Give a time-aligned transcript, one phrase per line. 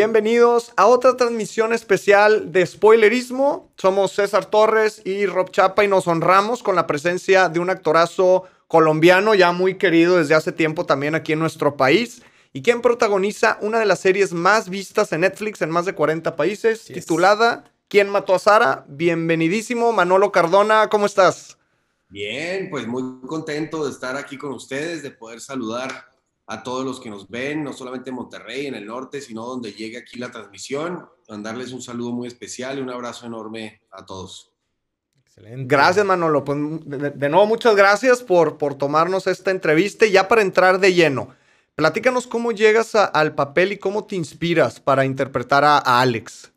[0.00, 3.72] Bienvenidos a otra transmisión especial de Spoilerismo.
[3.76, 8.44] Somos César Torres y Rob Chapa y nos honramos con la presencia de un actorazo
[8.68, 12.22] colombiano ya muy querido desde hace tiempo también aquí en nuestro país
[12.52, 16.36] y quien protagoniza una de las series más vistas en Netflix en más de 40
[16.36, 18.84] países, titulada ¿Quién mató a Sara?
[18.86, 21.58] Bienvenidísimo, Manolo Cardona, ¿cómo estás?
[22.08, 25.90] Bien, pues muy contento de estar aquí con ustedes, de poder saludar
[26.50, 29.74] a todos los que nos ven, no solamente en Monterrey, en el norte, sino donde
[29.74, 31.06] llegue aquí la transmisión.
[31.28, 34.50] Mandarles un saludo muy especial y un abrazo enorme a todos.
[35.20, 35.64] Excelente.
[35.66, 36.44] Gracias, Manolo.
[36.44, 40.06] Pues, de, nuevo, muchas gracias por, por tomarnos esta entrevista.
[40.06, 41.28] Y ya para entrar de lleno,
[41.74, 46.50] platícanos cómo llegas al papel y cómo te inspiras para interpretar a, Alex.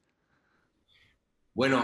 [1.53, 1.83] Bueno,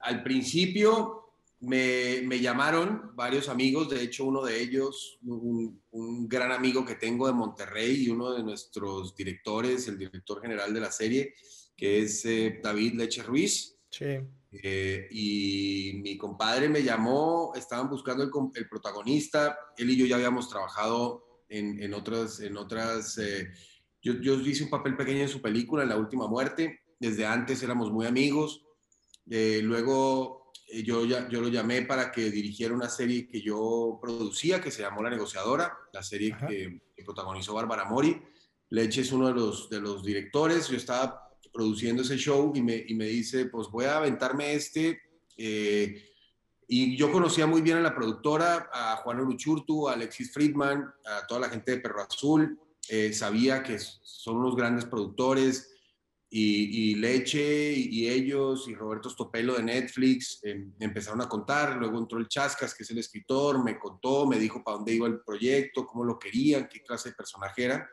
[0.00, 1.25] al principio
[1.60, 5.80] me, llamaron varios amigos, de hecho uno de ellos, un,
[6.28, 10.80] gran amigo que tengo de Monterrey y uno de nuestros directores, el director general de
[10.80, 11.34] la serie,
[11.76, 13.76] que es eh, David Leche Ruiz.
[13.90, 14.18] Sí.
[14.52, 20.48] Eh, y mi compadre me llamó, estaban buscando el, protagonista, él y yo ya habíamos
[20.48, 23.48] trabajado en, otras, en otras eh,
[24.02, 27.62] yo, yo hice un papel pequeño en su película, en La Última Muerte, desde antes
[27.62, 28.64] éramos muy amigos,
[29.26, 30.45] luego
[30.84, 34.82] yo, ya, yo lo llamé para que dirigiera una serie que yo producía, que se
[34.82, 38.20] llamó La Negociadora, la serie que, protagonizó Bárbara Mori.
[38.70, 42.84] Leche es uno de los, de los directores, yo estaba produciendo ese show y me,
[42.86, 45.00] y me dice, pues voy a aventarme este.
[45.36, 46.02] Eh,
[46.68, 51.26] y yo conocía muy bien a la productora, a Juan Uruchurtu, a Alexis Friedman, a
[51.26, 52.58] toda la gente de Perro Azul.
[52.88, 55.75] Eh, sabía que son unos grandes productores,
[56.38, 62.18] y, Leche y ellos y Roberto Stopelo de Netflix em, empezaron a contar, luego entró
[62.18, 65.86] el Chascas, que es el escritor, me contó, me dijo para dónde iba el proyecto,
[65.86, 67.88] cómo lo querían, qué clase de personaje era.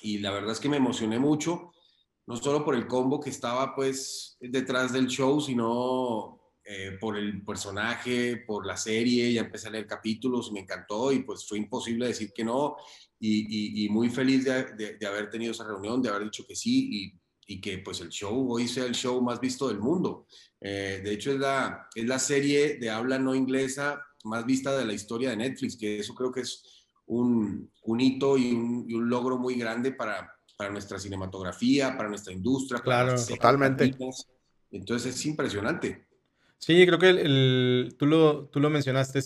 [0.00, 1.72] Y la verdad es que me emocioné mucho,
[2.26, 7.44] no solo por el combo que estaba pues detrás del show, sino eh, por el
[7.44, 12.08] personaje, por la serie, ya empecé a leer capítulos, me encantó y pues fue imposible
[12.08, 12.76] decir que no
[13.20, 17.25] y, muy feliz de, de, haber tenido esa reunión, de haber dicho que sí y
[17.46, 20.26] y que pues el show hoy sea el show más visto del mundo.
[20.60, 24.84] Eh, de hecho es la, es la serie de habla no inglesa más vista de
[24.84, 28.94] la historia de Netflix, que eso creo que es un, un hito y un, y
[28.94, 32.80] un, logro muy grande para, para nuestra cinematografía, para nuestra industria.
[32.80, 33.94] Claro, totalmente.
[34.72, 36.06] Entonces es impresionante.
[36.58, 39.20] Sí, creo que el, tú, lo, tú lo mencionaste,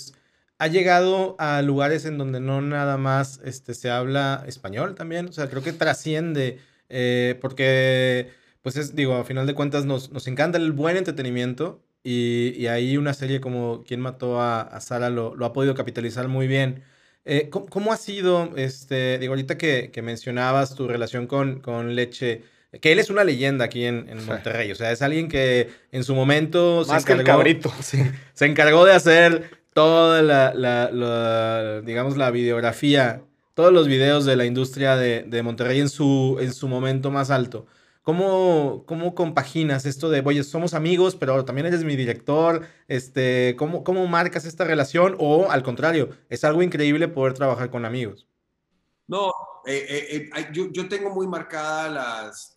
[0.58, 5.32] ha llegado a lugares en donde no nada más este, se habla español también, o
[5.32, 8.30] sea, creo que trasciende eh, porque,
[8.62, 12.66] pues es, digo, a final de cuentas nos, nos encanta el buen entretenimiento y, y,
[12.66, 16.46] ahí una serie como Quién mató a, a Sara lo, lo, ha podido capitalizar muy
[16.46, 16.82] bien.
[17.24, 22.42] Eh, ¿cómo, ha sido, este, digo, ahorita que, que mencionabas tu relación con, con Leche,
[22.80, 26.02] que él es una leyenda aquí en, en, Monterrey, o sea, es alguien que en
[26.02, 27.72] su momento se encargó, cabrito.
[28.34, 33.22] se encargó de hacer toda la, la, la, digamos, la videografía
[33.60, 37.31] todos los videos de la industria de, de Monterrey en su, en su momento más
[37.31, 37.66] alto.
[38.00, 42.62] ¿Cómo, ¿Cómo compaginas esto de, oye, somos amigos, pero también eres mi director?
[42.88, 45.15] Este, ¿cómo, ¿Cómo marcas esta relación?
[45.19, 48.26] O al contrario, es algo increíble poder trabajar con amigos.
[49.06, 49.31] No,
[49.66, 52.56] eh, eh, eh, yo, yo, tengo muy marcadas las,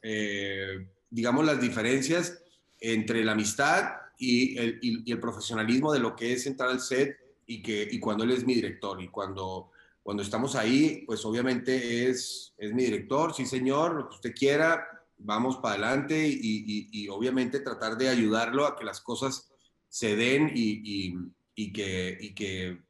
[1.10, 2.42] digamos, las diferencias
[2.80, 6.80] entre la amistad y el, y, y el, profesionalismo de lo que es entrar al
[6.80, 9.73] set y, que, y cuando él es mi director y cuando
[10.04, 14.86] cuando estamos ahí, pues obviamente es, es mi director, sí señor, lo que usted quiera,
[15.18, 19.50] vamos para adelante y, y, obviamente tratar de ayudarlo a que las cosas
[19.88, 21.16] se den y,
[21.56, 22.84] y, que, y, que,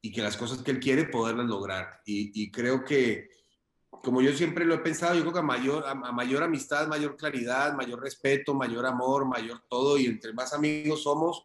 [0.00, 2.00] y que las cosas que él quiere poderlas lograr.
[2.06, 3.28] Y, creo que,
[3.90, 7.16] como yo siempre lo he pensado, yo creo que a mayor, a mayor amistad, mayor
[7.16, 11.44] claridad, mayor respeto, mayor amor, mayor todo, y entre más amigos somos,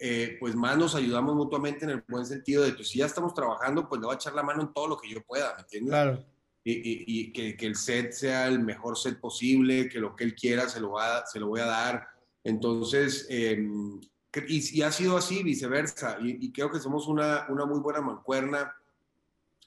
[0.00, 3.34] eh, pues más nos ayudamos mutuamente en el buen sentido de que si ya estamos
[3.34, 5.60] trabajando, pues le voy a echar la mano en todo lo que yo pueda, ¿me
[5.60, 5.90] entiendes?
[5.90, 6.24] Claro.
[6.64, 10.34] Y, y, que, que, el set sea el mejor set posible, que lo que él
[10.34, 12.06] quiera se lo, va, se lo voy a dar.
[12.44, 13.66] Entonces, eh,
[14.46, 16.18] y, ha sido así, viceversa.
[16.20, 18.74] Y, creo que somos una, una muy buena mancuerna.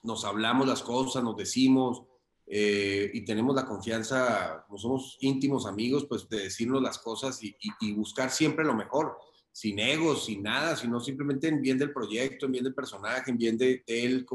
[0.04, 2.04] Nos hablamos las cosas, nos decimos,
[2.46, 7.56] eh, y tenemos la confianza, como somos íntimos amigos, pues de decirnos las cosas y,
[7.94, 9.18] buscar siempre lo mejor
[9.54, 13.38] sin egos, sin nada, sino simplemente en bien del proyecto, en bien del personaje, en
[13.38, 14.26] bien de, él,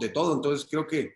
[0.00, 0.34] de todo.
[0.36, 1.14] Entonces creo que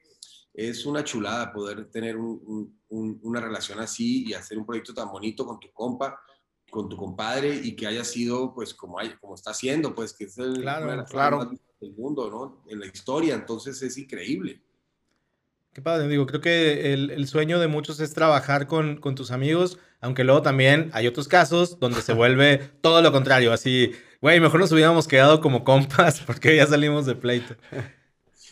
[0.53, 5.61] es una chulada poder tener una relación así y hacer un proyecto tan bonito con
[5.61, 6.21] tu compa,
[6.69, 10.25] con tu compadre y que haya sido pues como, hay, como está haciendo, pues que
[10.25, 11.51] es el, claro, claro.
[11.81, 12.65] del mundo, ¿no?
[12.69, 14.61] En la historia, entonces es increíble.
[15.75, 19.77] Qué padre, digo, creo que el, sueño de muchos es trabajar con, con, tus amigos,
[20.01, 23.91] aunque luego también hay otros casos donde se vuelve todo lo contrario, así,
[24.23, 27.57] güey, mejor nos hubiéramos quedado como compas porque ya salimos de pleito.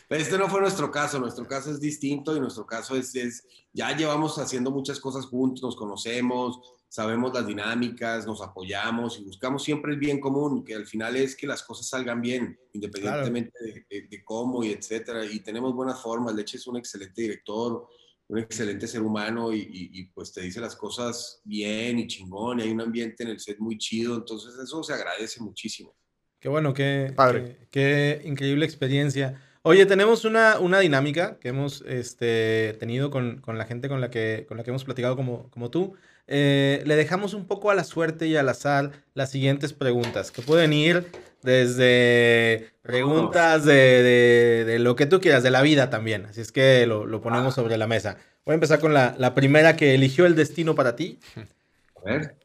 [0.08, 3.96] Este no fue nuestro caso, nuestro caso es distinto y nuestro caso es, es, ya
[3.96, 6.58] llevamos haciendo muchas cosas juntos, nos conocemos,
[6.92, 11.34] sabemos las dinámicas, nos apoyamos y buscamos siempre el bien común, que al final es
[11.34, 15.24] que las cosas salgan bien, independientemente de, cómo y etcétera.
[15.24, 17.88] Y tenemos buenas formas, Leche es un excelente director,
[18.28, 22.70] un excelente ser humano y, pues te dice las cosas bien y chingón y hay
[22.72, 25.96] un ambiente en el set muy chido, entonces eso se agradece muchísimo.
[26.38, 27.68] Qué bueno, qué, Padre.
[27.70, 29.40] qué, increíble experiencia.
[29.64, 34.10] Oye, tenemos una, una dinámica que hemos este, tenido con, con, la gente con la,
[34.10, 35.94] que, con la que hemos platicado como, como tú.
[36.26, 40.42] Eh, le dejamos un poco a la suerte y al azar las siguientes preguntas, que
[40.42, 41.06] pueden ir
[41.42, 46.26] desde preguntas de, lo que tú quieras, de la vida también.
[46.26, 48.16] Así es que lo, ponemos sobre la mesa.
[48.44, 51.20] Voy a empezar con la, primera que eligió el destino para ti.
[51.96, 52.36] A ver.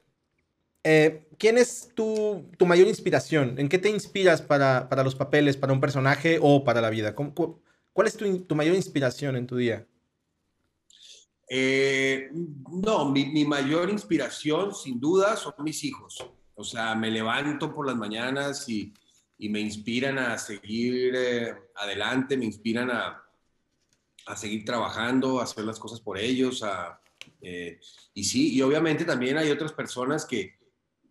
[0.83, 3.59] Eh, ¿Quién es tu, mayor inspiración?
[3.59, 7.13] ¿En qué te inspiras para, los papeles, para un personaje o para la vida?
[7.15, 9.85] ¿Cuál es tu mayor inspiración en tu día?
[11.49, 16.25] Eh, no, mi, mayor inspiración, sin duda, son mis hijos.
[16.55, 18.93] O sea, me levanto por las mañanas y,
[19.39, 23.23] me inspiran a seguir eh, adelante, me inspiran a,
[24.35, 26.65] seguir trabajando, a hacer las cosas por ellos.
[27.41, 27.79] Eh,
[28.15, 30.57] y sí, y obviamente también hay otras personas que,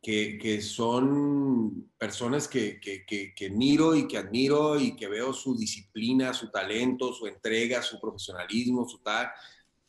[0.06, 6.48] que, son personas que, que, miro y que admiro y que veo su disciplina, su
[6.48, 9.28] talento, su entrega, su profesionalismo, su tal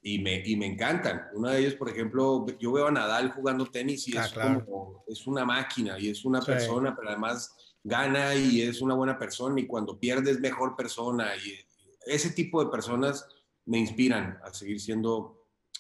[0.02, 1.28] y me, y me encantan.
[1.36, 5.04] Uno de ellos, por ejemplo, yo veo a Nadal jugando tenis y ah, es como,
[5.08, 9.62] es una máquina y es una persona, pero además gana y es una buena persona
[9.62, 11.54] y cuando pierde es mejor persona y
[12.08, 13.28] ese tipo de personas
[13.66, 15.37] me inspiran a seguir siendo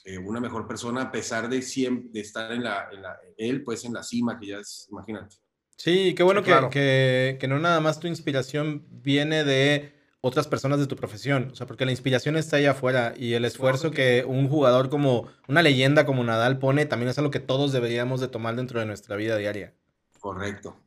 [0.08, 3.62] eh, una mejor persona a pesar de, siempre, de estar en la, en la, él
[3.62, 5.36] pues en la cima que ya es, imagínate.
[5.76, 10.80] Sí, qué bueno que, que, que no nada más tu inspiración viene de otras personas
[10.80, 11.50] de tu profesión.
[11.52, 15.28] O sea, porque la inspiración está ahí afuera y el esfuerzo que un jugador como
[15.50, 18.86] una leyenda como Nadal pone también es algo que todos deberíamos de tomar dentro de
[18.86, 19.74] nuestra vida diaria.
[20.22, 20.80] Correcto.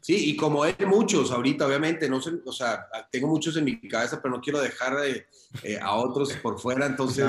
[0.00, 3.80] Sí, y como hay muchos ahorita, obviamente, no sé, o sea, tengo muchos en mi
[3.88, 7.26] cabeza, pero no quiero dejar eh, a otros por fuera, entonces,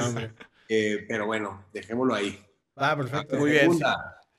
[0.70, 2.40] eh, pero bueno, dejémoslo ahí.
[2.76, 3.38] Ah, perfecto.
[3.38, 3.72] Muy bien.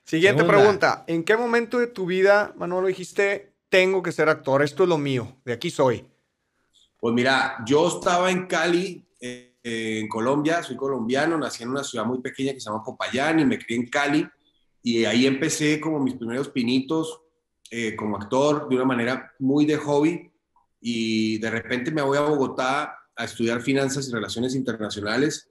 [0.03, 1.03] Siguiente pregunta.
[1.07, 4.97] ¿En qué momento de tu vida, Manolo, dijiste, tengo que ser actor, esto es lo
[4.97, 6.05] mío, de aquí soy?
[6.99, 12.05] Pues mira, yo estaba en Cali, eh, en Colombia, soy colombiano, nací en una ciudad
[12.05, 14.27] muy pequeña que se llama Popayán y me crié en Cali
[14.81, 17.21] y ahí empecé como mis primeros pinitos
[17.69, 20.31] eh, como actor de una manera muy de hobby
[20.79, 25.49] y de repente me voy a Bogotá a estudiar finanzas y relaciones internacionales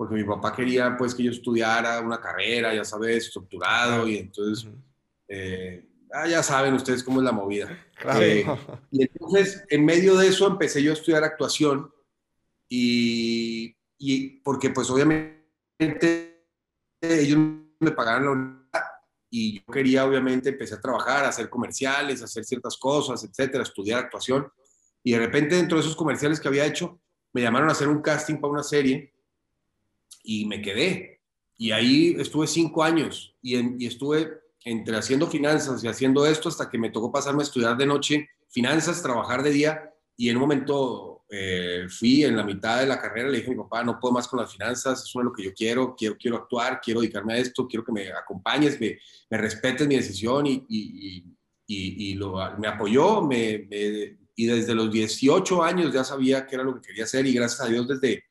[0.00, 4.66] porque mi papá quería pues que yo estudiara una carrera, ya sabes, estructurado y entonces
[6.10, 7.78] ah, ya saben ustedes cómo es la movida.
[8.18, 8.46] Eh,
[8.90, 11.92] y entonces, en medio de eso, empecé yo a estudiar actuación
[12.66, 16.46] y, y porque pues obviamente
[17.02, 17.38] ellos
[17.78, 18.84] me pagaron la universidad
[19.28, 23.64] y yo quería obviamente empecé a trabajar, a hacer comerciales, a hacer ciertas cosas, etcétera,
[23.64, 24.50] estudiar actuación.
[25.04, 27.02] Y de repente dentro de esos comerciales que había hecho,
[27.34, 29.12] me llamaron a hacer un casting para una serie
[30.30, 31.20] y me quedé.
[31.56, 34.30] Y ahí estuve cinco años y, y estuve
[34.64, 38.28] entre haciendo finanzas y haciendo esto hasta que me tocó pasarme a estudiar de noche
[38.48, 43.00] finanzas, trabajar de día y en un momento eh, fui en la mitad de la
[43.00, 45.32] carrera, le dije a mi papá, no puedo más con las finanzas, eso es lo
[45.32, 48.98] que yo quiero, quiero, quiero actuar, quiero dedicarme a esto, quiero que me acompañes, me,
[49.30, 51.24] me respetes mi decisión y, y,
[51.66, 53.66] y, y lo, me apoyó me,
[54.36, 57.62] y desde los 18 años ya sabía que era lo que quería hacer y gracias
[57.62, 58.24] a Dios desde,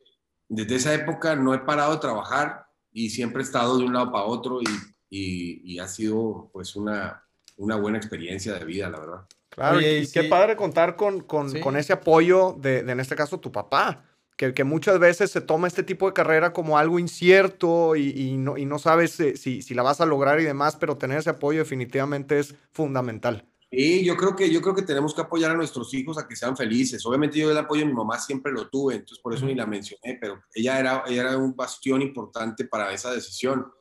[0.49, 4.11] desde esa época no he parado de trabajar y siempre he estado de un lado
[4.11, 4.65] para otro y
[5.09, 7.23] y, ha sido pues una,
[7.57, 9.25] una buena experiencia de vida, la verdad.
[9.49, 13.51] Claro, y, qué padre contar con, con, con ese apoyo de, en este caso, tu
[13.51, 14.05] papá,
[14.37, 18.37] que, que, muchas veces se toma este tipo de carrera como algo incierto y, y
[18.37, 21.17] no, y no sabes eh, si, si, la vas a lograr y demás, pero tener
[21.17, 23.45] ese apoyo definitivamente es fundamental.
[23.71, 26.35] Sí, yo creo que yo creo que tenemos que apoyar a nuestros hijos a que
[26.35, 27.05] sean felices.
[27.05, 29.67] Obviamente yo el apoyo de mi mamá siempre lo tuve, entonces por eso ni la
[29.67, 33.71] mencioné, pero ella era, ella era un bastión importante para esa decisión.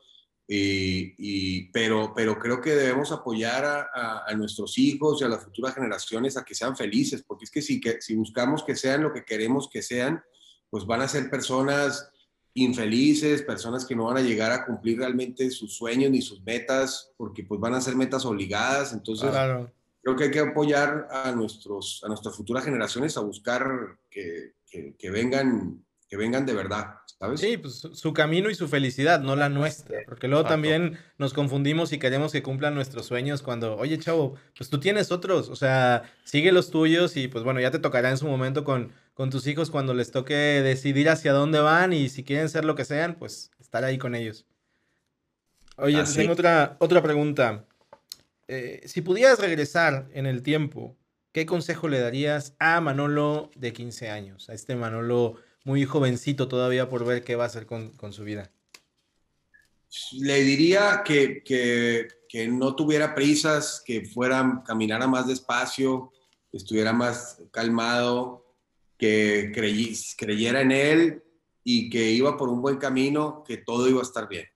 [0.51, 5.75] Y, pero, pero creo que debemos apoyar a, a, nuestros hijos y a las futuras
[5.75, 9.13] generaciones a que sean felices, porque es que si, que si buscamos que sean lo
[9.13, 10.23] que queremos que sean,
[10.71, 12.11] pues van a ser personas
[12.55, 17.11] infelices, personas que no van a llegar a cumplir realmente sus sueños ni sus metas,
[17.15, 18.93] porque pues van a ser metas obligadas.
[18.93, 19.29] Entonces,
[20.01, 24.95] creo que hay que apoyar a, nuestros, a nuestras futuras generaciones a buscar que, que,
[24.97, 27.39] que vengan que vengan de verdad, ¿sabes?
[27.39, 31.93] Sí, pues su camino y su felicidad, no la nuestra, porque luego también nos confundimos
[31.93, 36.01] y queremos que cumplan nuestros sueños cuando, oye, chavo, pues tú tienes otros, o sea,
[36.23, 39.45] sigue los tuyos y pues bueno, ya te tocará en su momento con, con tus
[39.45, 43.13] hijos cuando les toque decidir hacia dónde van y si quieren ser lo que sean,
[43.13, 44.47] pues estar ahí con ellos.
[45.77, 47.67] Oye, tengo otra, otra pregunta.
[48.51, 50.97] Eh, si pudieras regresar en el tiempo,
[51.31, 54.49] ¿qué consejo le darías a Manolo de 15 años?
[54.49, 58.51] A este Manolo muy jovencito todavía por ver qué va a hacer con, su vida.
[60.13, 66.11] Le diría que, que, no tuviera prisas, que fuera, caminara más despacio,
[66.49, 68.55] que estuviera más calmado,
[68.97, 69.51] que
[70.17, 71.23] creyera en él
[71.63, 74.47] y que iba por un buen camino, que todo iba a estar bien.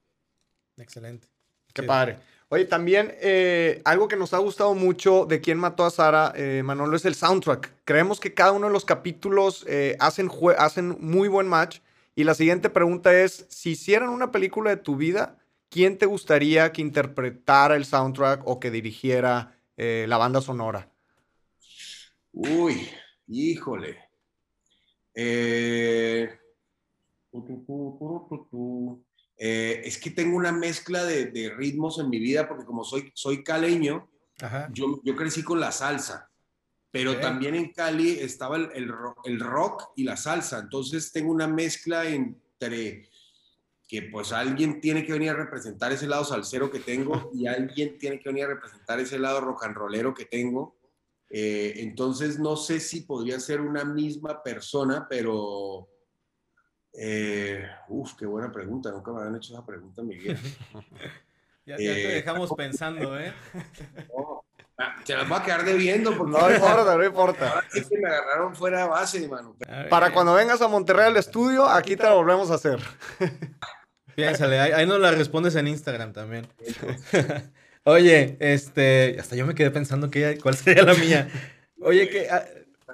[0.78, 1.28] Excelente.
[1.72, 2.33] Qué padre.
[2.54, 6.62] Oye, también eh, algo que nos ha gustado mucho de quién mató a Sara, eh,
[6.64, 7.74] Manolo, es el soundtrack.
[7.84, 10.30] Creemos que cada uno de los capítulos eh, hacen,
[11.00, 11.80] muy buen match.
[12.14, 16.72] Y la siguiente pregunta es, si hicieran una película de tu vida, ¿quién te gustaría
[16.72, 20.92] que interpretara el soundtrack o que dirigiera la banda sonora?
[22.34, 22.88] Uy,
[23.26, 23.98] híjole.
[25.16, 26.30] Eh...
[29.38, 33.44] Eh, es que tengo una mezcla de, ritmos en mi vida porque como soy, soy
[33.44, 34.10] caleño,
[34.72, 36.30] Yo, yo crecí con la salsa,
[36.92, 38.70] pero también en Cali estaba el,
[39.26, 43.10] el, rock y la salsa, entonces tengo una mezcla entre
[43.88, 47.98] que pues alguien tiene que venir a representar ese lado salsero que tengo y alguien
[47.98, 50.78] tiene que venir a representar ese lado rock and rollero que tengo.
[51.30, 55.90] Eh, entonces no sé si podría ser una misma persona, pero
[56.94, 58.92] eh, uf, qué buena pregunta.
[58.92, 60.36] Nunca me habían hecho esa pregunta en mi vida.
[61.66, 63.34] ya, te eh, dejamos pensando, ¿eh?
[64.78, 66.16] Ah, se las va a quedar debiendo.
[66.16, 67.50] Porque no importa, no importa.
[67.50, 69.56] Ahora sí que me agarraron fuera de base, hermano.
[69.90, 72.80] Para cuando vengas a Monterrey al estudio, aquí te lo volvemos a hacer.
[74.16, 76.48] Piénsale, ahí, ahí nos la respondes en Instagram también.
[77.84, 81.28] Oye, este, hasta yo me quedé pensando que, cuál sería la mía.
[81.82, 82.46] Oye, que ah,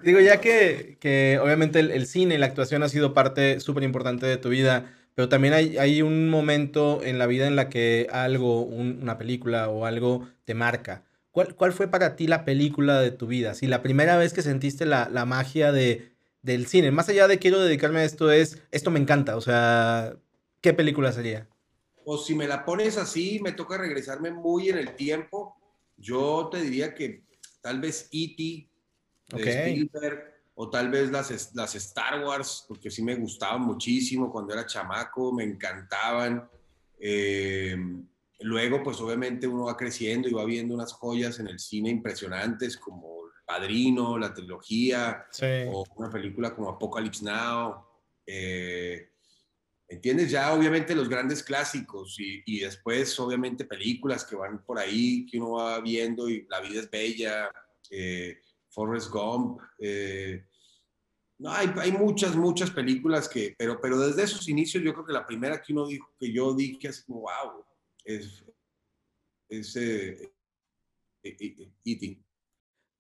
[0.04, 4.26] Digo, ya que, que obviamente el, cine y la actuación ha sido parte súper importante
[4.26, 8.08] de tu vida, pero también hay, hay, un momento en la vida en la que
[8.12, 11.04] algo, una película o algo te marca.
[11.32, 13.54] ¿Cuál, ¿Cuál, fue para ti la película de tu vida?
[13.54, 17.40] Si la primera vez que sentiste la, la magia de, del cine, más allá de
[17.40, 20.16] quiero dedicarme a esto, es esto me encanta, o sea,
[20.62, 21.48] ¿qué película sería?
[22.06, 25.56] Pues si me la pones así, me toca regresarme muy en el tiempo.
[25.98, 27.24] Yo te diría que
[27.62, 28.69] tal vez E.T
[30.62, 35.32] o tal vez las, las Star Wars, porque sí me gustaban muchísimo cuando era chamaco,
[35.32, 36.50] me encantaban.
[37.00, 37.78] Eh,
[38.42, 42.76] luego, pues obviamente uno va creciendo y va viendo unas joyas en el cine impresionantes
[42.76, 45.28] como El Padrino, la trilogía,
[45.72, 47.86] o una película como Apocalypse Now.
[48.26, 49.12] Eh,
[49.88, 50.30] ¿Entiendes?
[50.30, 55.38] Ya obviamente los grandes clásicos y, y, después obviamente películas que van por ahí, que
[55.40, 57.50] uno va viendo y La vida es bella.
[57.90, 59.62] Eh, Forrest Gump.
[59.80, 60.46] Eh,
[61.38, 65.14] no, hay, hay, muchas, muchas películas que, pero, pero desde esos inicios yo creo que
[65.14, 67.64] la primera que uno dijo, que yo dije así como, wow,
[68.04, 68.44] es,
[69.48, 70.32] es eh,
[71.24, 72.20] eh, E.T.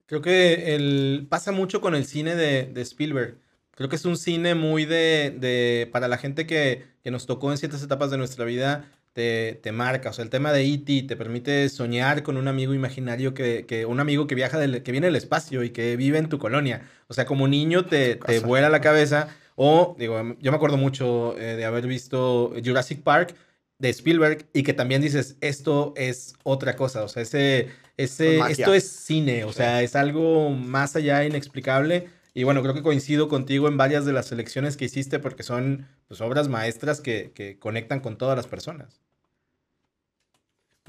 [0.05, 3.39] Creo que pasa mucho con el cine de, de Spielberg.
[3.71, 7.51] Creo que es un cine muy de, de para la gente que, que, nos tocó
[7.51, 10.09] en ciertas etapas de nuestra vida, te, marca.
[10.09, 11.03] O sea, el tema de E.T.
[11.03, 15.07] te permite soñar con un amigo imaginario que, un amigo que viaja, del, que viene
[15.07, 16.89] del espacio y que vive en tu colonia.
[17.07, 19.27] O sea, como niño te, te vuela la cabeza.
[19.55, 23.35] O, digo, yo me acuerdo mucho eh, de haber visto Jurassic Park
[23.77, 27.03] de Spielberg y que también dices, esto es otra cosa.
[27.03, 29.43] O sea, ese, ese, esto es cine.
[29.43, 32.07] O sea, es algo más allá inexplicable.
[32.33, 35.87] Y bueno, creo que coincido contigo en varias de las selecciones que hiciste porque son
[36.07, 39.01] pues, obras maestras que, que conectan con todas las personas.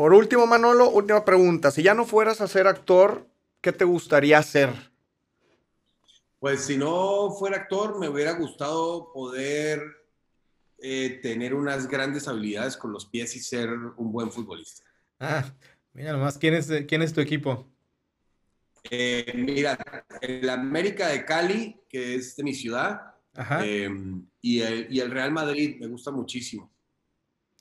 [0.01, 1.71] Por último, Manolo, última pregunta.
[1.71, 3.29] Si ya no fueras a ser actor,
[3.61, 4.71] ¿qué te gustaría hacer?
[6.39, 9.83] Pues si no fuera actor, me hubiera gustado poder
[10.79, 14.85] eh, tener unas grandes habilidades con los pies y ser un buen futbolista.
[15.19, 15.45] Ah,
[15.93, 17.69] mira nomás, ¿quién es, quién es tu equipo?
[18.91, 19.79] Eh, mira,
[20.23, 23.17] el América de Cali, que es de mi ciudad,
[23.63, 23.91] eh,
[24.41, 26.73] y, el, y el Real Madrid, me gusta muchísimo.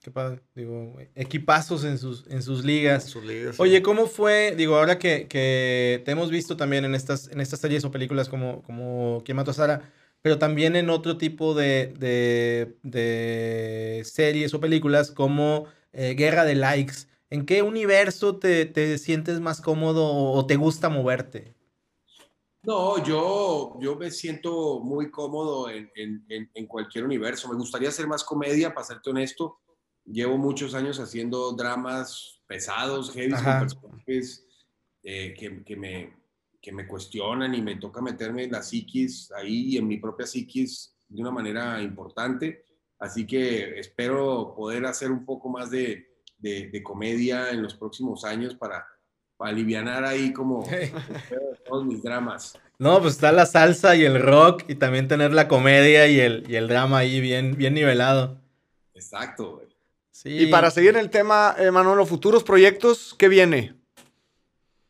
[0.10, 3.16] Qué padre, digo, equipazos en sus, en sus ligas.
[3.60, 7.60] Oye, ¿cómo fue, digo, ahora que, que, te hemos visto también en estas, en estas
[7.60, 9.94] series o películas como, como ¿Quién mató a Sara?
[10.24, 16.56] Pero también en otro tipo de, de, de series o películas como eh, Guerra de
[16.56, 17.06] Likes.
[17.30, 21.54] ¿En qué universo te, te sientes más cómodo o te gusta moverte?
[22.64, 27.48] No, yo, yo me siento muy cómodo en, en, cualquier universo.
[27.48, 29.60] Me gustaría hacer más comedia, para serte honesto.
[30.12, 34.46] Llevo muchos años haciendo dramas pesados, heavy, con personajes
[35.04, 36.14] eh, que, que, me,
[36.60, 40.96] que me cuestionan y me toca meterme en la psiquis ahí, en mi propia psiquis,
[41.08, 42.66] de una manera importante.
[42.98, 48.56] Así que espero poder hacer un poco más de, de, comedia en los próximos años
[48.56, 48.86] para,
[49.38, 50.68] para aliviar ahí como
[51.66, 52.58] todos mis dramas.
[52.78, 56.46] No, pues está la salsa y el rock y también tener la comedia y el,
[56.50, 58.40] y el drama ahí bien, bien nivelado.
[58.94, 59.62] Exacto,
[60.22, 60.32] Sí.
[60.32, 63.74] Y para seguir en el tema, eh, Manolo, futuros proyectos, ¿qué viene?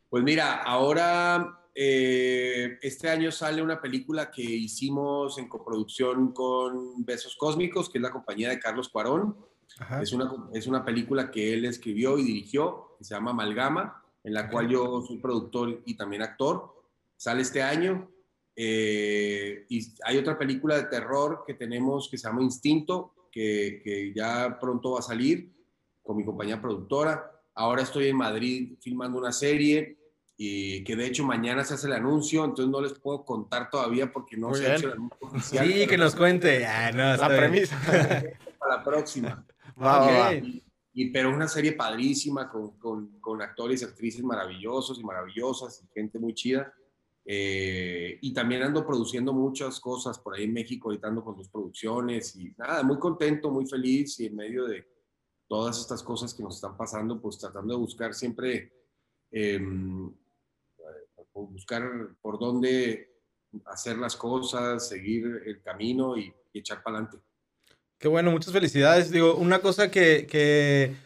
[0.08, 7.36] Pues mira, ahora eh, este año sale una película que hicimos en coproducción con Besos
[7.36, 9.36] Cósmicos, que es la compañía de Carlos Cuarón.
[10.02, 14.34] Es una, es una película que él escribió y dirigió, que se llama Amalgama, en
[14.34, 16.74] la cual yo soy productor y también actor.
[17.16, 18.10] Sale este año.
[18.56, 24.12] Eh, y hay otra película de terror que tenemos que se llama Instinto, que, que
[24.14, 25.52] ya pronto va a salir
[26.02, 27.30] con mi compañía productora.
[27.54, 29.98] Ahora estoy en Madrid filmando una serie
[30.42, 34.10] y que de hecho mañana se hace el anuncio, entonces no les puedo contar todavía
[34.10, 35.66] porque no se ha hecho el anuncio oficial.
[35.66, 36.64] Sí, que nos cuente.
[36.64, 37.78] Ah, no, la premisa.
[38.58, 39.46] Para la próxima.
[40.94, 45.88] Y, pero una serie padrísima con, con, con, actores y actrices maravillosos y maravillosas y
[45.92, 46.72] gente muy chida.
[47.24, 51.48] Eh, y también ando produciendo muchas cosas por ahí en México, ahorita ando con dos
[51.48, 54.86] producciones y nada, muy contento, muy feliz y en medio de
[55.46, 58.72] todas estas cosas que nos están pasando, pues tratando de buscar siempre
[59.30, 59.60] eh,
[61.32, 61.82] buscar
[62.20, 63.10] por dónde
[63.66, 67.18] hacer las cosas, seguir el camino y, echar para adelante.
[67.96, 69.12] Qué bueno, muchas felicidades.
[69.12, 70.96] Digo, una cosa que, que,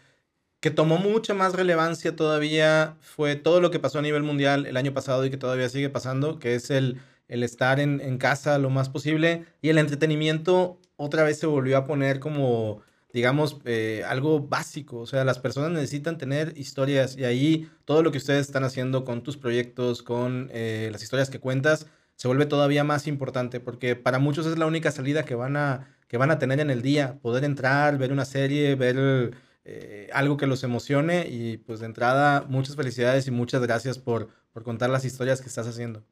[0.64, 4.76] que, tomó mucha más relevancia todavía fue todo lo que pasó a nivel mundial el
[4.76, 8.58] año pasado y que todavía sigue pasando, que es el, el estar en, en casa
[8.58, 12.82] lo más posible y el entretenimiento otra vez se volvió a poner como
[13.14, 14.98] digamos, eh, algo básico.
[14.98, 19.04] O sea, las personas necesitan tener historias y ahí todo lo que ustedes están haciendo
[19.04, 23.94] con tus proyectos, con eh, las historias que cuentas, se vuelve todavía más importante porque
[23.94, 26.82] para muchos es la única salida que van a, que van a tener en el
[26.82, 27.20] día.
[27.22, 29.32] Poder entrar, ver una serie, ver
[29.64, 34.28] eh, algo que los emocione y pues de entrada muchas felicidades y muchas gracias por,
[34.52, 36.04] por contar las historias que estás haciendo.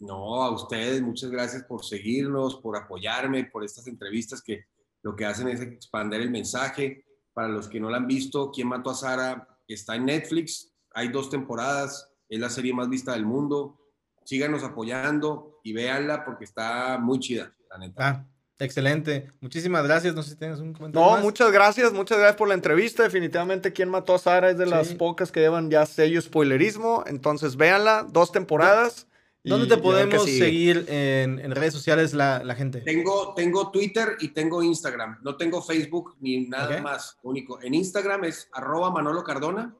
[0.00, 4.66] No, a ustedes, muchas gracias por seguirnos, por apoyarme, por estas entrevistas que
[5.02, 7.04] lo que hacen es expandir el mensaje.
[7.32, 9.48] Para los que no la han visto, ¿Quién mató a Sara?
[9.66, 13.80] Está en Netflix, hay dos temporadas, es la serie más vista del mundo.
[14.24, 18.08] Síganos apoyando y véanla porque está muy chida, la neta.
[18.08, 18.26] Ah,
[18.58, 19.28] excelente.
[19.40, 20.14] Muchísimas gracias.
[20.14, 21.16] No sé si tienes un comentario.
[21.16, 23.02] No, muchas gracias, muchas gracias por la entrevista.
[23.02, 24.50] Definitivamente, ¿Quién mató a Sara?
[24.50, 27.04] Es de las pocas que llevan ya sello spoilerismo.
[27.06, 29.06] Entonces, véanla, dos temporadas.
[29.44, 32.80] ¿Dónde te podemos seguir en, redes sociales la, gente?
[32.80, 35.18] Tengo, tengo Twitter y tengo Instagram.
[35.22, 37.60] No tengo Facebook ni nada más único.
[37.62, 39.74] En Instagram es arroba Manolo Cardona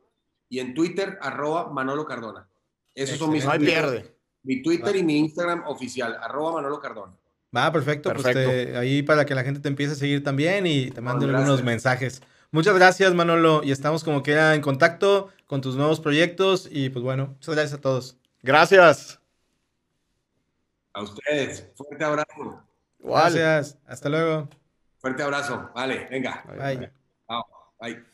[0.49, 2.49] y en Twitter arroba Manolo Cardona.
[2.95, 4.15] Esos son mis No pierde.
[4.43, 7.15] Mi Twitter y mi Instagram oficial, arroba Manolo Cardona.
[7.57, 8.13] Va, perfecto.
[8.13, 8.37] Pues
[8.77, 12.23] ahí para que la gente te empiece a seguir también y te mande algunos mensajes.
[12.51, 13.63] Muchas gracias, Manolo.
[13.65, 16.69] Y estamos como que en contacto con tus nuevos proyectos.
[16.71, 18.17] Y pues bueno, muchas gracias a todos.
[18.43, 19.19] Gracias.
[20.93, 21.71] A ustedes.
[21.75, 22.63] Fuerte abrazo.
[22.99, 23.79] Gracias.
[23.87, 24.49] Hasta luego.
[24.99, 25.71] Fuerte abrazo.
[25.75, 26.45] Vale, venga.
[26.47, 26.91] Bye.
[27.81, 28.05] Bye.